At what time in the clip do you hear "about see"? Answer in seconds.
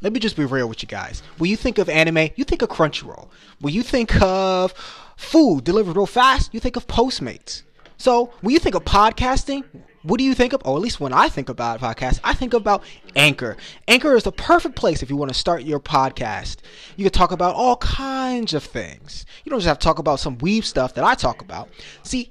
21.42-22.30